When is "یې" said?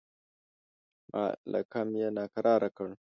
1.99-2.07